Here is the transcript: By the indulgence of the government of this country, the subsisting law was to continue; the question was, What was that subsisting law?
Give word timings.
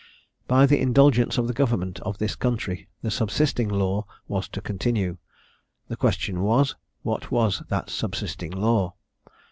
By 0.47 0.65
the 0.65 0.81
indulgence 0.81 1.37
of 1.37 1.45
the 1.45 1.53
government 1.53 1.99
of 1.99 2.17
this 2.17 2.35
country, 2.35 2.87
the 3.03 3.11
subsisting 3.11 3.69
law 3.69 4.07
was 4.27 4.47
to 4.47 4.59
continue; 4.59 5.17
the 5.89 5.95
question 5.95 6.41
was, 6.41 6.73
What 7.03 7.29
was 7.29 7.61
that 7.69 7.91
subsisting 7.91 8.49
law? 8.51 8.95